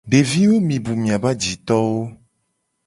[0.11, 2.01] Deviwo mi bu miabe ajitowo.